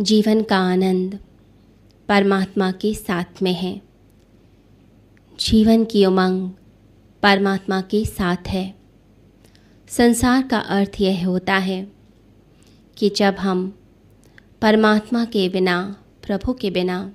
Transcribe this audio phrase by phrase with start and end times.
[0.00, 1.18] जीवन का आनंद
[2.08, 3.82] परमात्मा के साथ में है।
[5.40, 6.50] जीवन की उमंग
[7.22, 8.74] परमात्मा के साथ है।
[9.88, 11.92] संसार का अर्थ यह होता है
[12.96, 13.78] कि जब हम
[14.62, 17.12] परमात्मा के बिना, प्रभु के बिना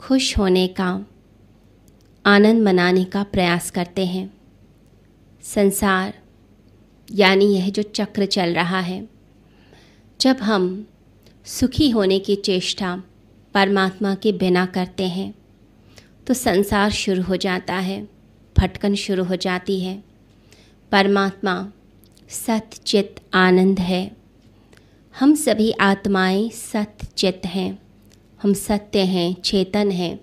[0.00, 1.06] खुश होने का,
[2.26, 4.34] आनंद मनाने का प्रयास करते हैं।
[5.42, 6.14] संसार,
[7.10, 9.08] यानी यह जो चक्र चल रहा है,
[10.20, 10.86] जब हम
[11.44, 13.02] सुखी होने की चेष्टा
[13.54, 15.34] परमात्मा के बिना करते हैं
[16.26, 18.08] तो संसार शुरू हो जाता है
[18.58, 20.04] भटकन शुरू हो जाती है।
[20.92, 21.72] परमात्मा
[22.28, 24.16] सतचित आनंद है।
[25.18, 27.78] हम सभी आत्माएँ सतचित हैं।
[28.42, 30.20] हम सत्य हैं, चेतन हैं,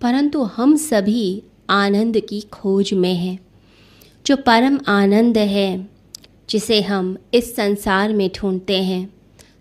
[0.00, 3.38] परंतु हम सभी आनंद की खोज में हैं।
[4.26, 5.88] जो परम आनंद है,
[6.50, 9.15] जिसे हम इस संसार में ढूंढते हैं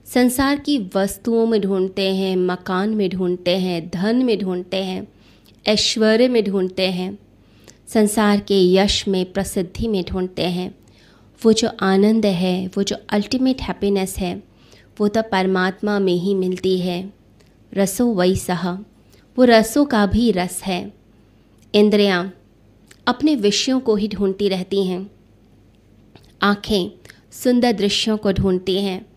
[0.05, 5.08] संसार की वस्तुओं में ढूंढते हैं, मकान में ढूंढते हैं, धन में ढूंढते हैं,
[5.68, 7.20] ऐश्वर्य में ढूंढते हैं,
[7.88, 10.76] संसार के यश में, प्रसिद्धि में ढूंढते हैं।
[11.46, 14.43] वो जो आनंद है, वो जो अल्टीमेट हैप्पीनेस है,
[14.99, 17.13] वो तो परमात्मा में ही मिलती है।
[17.74, 18.71] रसो वही सह,
[19.37, 20.93] वो रसों का भी रस है।
[21.76, 22.34] इंद्रियाँ
[23.08, 25.12] अपने विषयों को ही ढूंढती रहती हैं।
[26.41, 26.91] आँखें
[27.32, 29.15] सुंदर दृश्यों को ढूंढती हैं।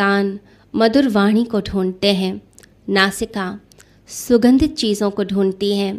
[0.00, 0.38] कान
[0.74, 2.40] मधुर वाणी को ढूंढते हैं,
[2.88, 3.60] नासिका
[4.08, 5.96] सुगंधित चीज़ों को ढूंढती हैं।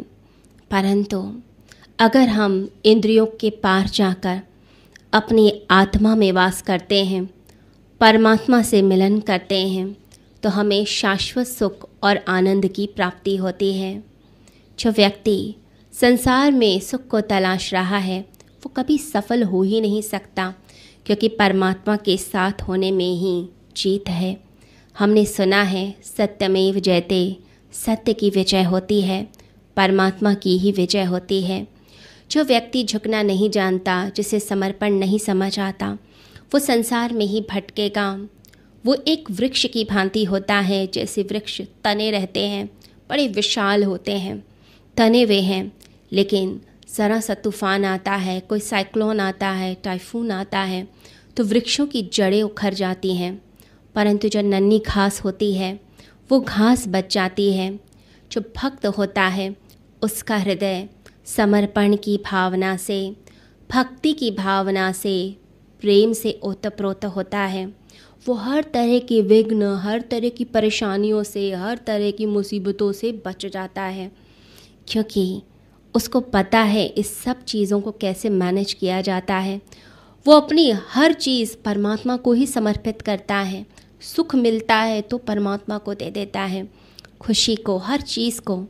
[0.70, 1.18] परंतु
[1.98, 4.40] अगर हम इंद्रियों के पार जाकर
[5.12, 7.28] अपनी आत्मा में वास करते हैं,
[8.00, 9.96] परमात्मा से मिलन करते हैं
[10.42, 14.02] तो हमें शाश्वत सुख और आनंद की प्राप्ति होती है।
[14.78, 15.54] जो व्यक्ति
[15.94, 18.20] संसार में सुख को तलाश रहा है,
[18.62, 20.54] वो कभी सफल हो ही नहीं सकता,
[21.06, 24.40] क्योंकि परमात्मा के साथ होने में ही जीत है।
[24.98, 27.36] हमने सुना है, सत्यमेव जयते,
[27.72, 29.28] सत्य की विजय होती है,
[29.76, 31.66] परमात्मा की ही विजय होती है।
[32.30, 35.98] जो व्यक्ति झुकना नहीं जानता, जिसे समर्पण नहीं समझ आता,
[36.54, 38.28] वो संसार में ही भटकेगा।
[38.86, 42.70] वो एक वृक्ष की भांति होता है, जैसे वृक्ष तने रहते हैं,
[43.10, 44.44] बड़े विशाल होते हैं,
[44.96, 45.72] तने हुए हैं।
[46.12, 46.60] लेकिन
[46.96, 50.88] ज़रा सा तूफ़ान आता है, कोई साइक्लोन आता है, टाइफून आता है
[51.36, 53.40] तो वृक्षों की जड़ें उखड़ जाती हैं।
[53.94, 55.80] परंतु जो नन्ही घास होती है,
[56.30, 57.80] वो घास बच जाती है।
[58.32, 59.56] जो भक्त होता है,
[60.02, 60.88] उसका हृदय
[61.24, 63.16] समर्पण की भावना से,
[63.70, 65.36] भक्ति की भावना से,
[65.80, 67.74] प्रेम से ओतप्रोत होता है।
[68.26, 73.12] वो हर तरह के विघ्न, हर तरह की परेशानियों से, हर तरह की मुसीबतों से
[73.26, 74.12] बच जाता है।
[74.88, 75.42] क्योंकि
[75.94, 79.62] उसको पता है, इस सब चीज़ों को कैसे मैनेज किया जाता है।
[80.26, 83.66] वो अपनी हर चीज़ परमात्मा को ही समर्पित करता है।
[84.02, 86.68] सुख मिलता है तो परमात्मा को दे देता है,
[87.20, 88.66] खुशी को, हर चीज़ को।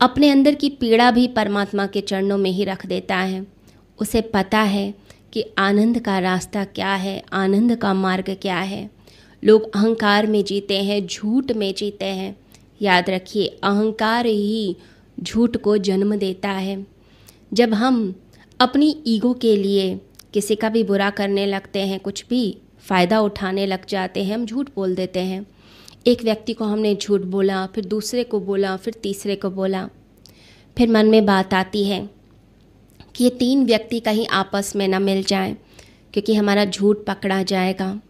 [0.00, 3.46] अपने अंदर की पीड़ा भी परमात्मा के चरणों में ही रख देता है।
[4.00, 4.94] उसे पता है
[5.32, 8.90] कि आनंद का रास्ता क्या है, आनंद का मार्ग क्या है।
[9.44, 12.36] लोग अहंकार में जीते हैं, झूठ में जीते हैं।
[12.82, 14.76] याद रखिए, अहंकार ही
[15.20, 16.86] झूठ को जन्म देता है।
[17.52, 18.14] जब हम
[18.60, 20.00] अपनी ईगो के लिए
[20.34, 24.46] किसी का भी बुरा करने लगते हैं, कुछ भी फ़ायदा उठाने लग जाते हैं, हम
[24.46, 25.46] झूठ बोल देते हैं।
[26.06, 29.88] एक व्यक्ति को हमने झूठ बोला, फिर दूसरे को बोला, फिर तीसरे को बोला।
[30.76, 32.08] फिर मन में बात आती है
[33.14, 35.56] कि ये तीन व्यक्ति कहीं आपस में ना मिल जाए,
[36.12, 38.00] क्योंकि हमारा झूठ पकड़ा जाएगा।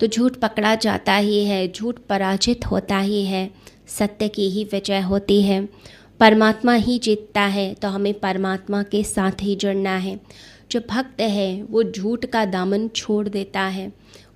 [0.00, 3.50] तो झूठ पकड़ा जाता ही है, झूठ पराजित होता ही है,
[3.88, 5.68] सत्य की ही विजय होती है।
[6.20, 10.20] परमात्मा ही जीतता है तो हमें परमात्मा के साथ ही जुड़ना है।
[10.70, 13.92] जो भक्त है, वो झूठ का दामन छोड़ देता है।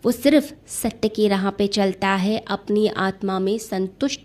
[0.07, 4.15] वो सिर्फ़ सत्य की राह पे चलता है अपनी आत्मा में संतुष्ट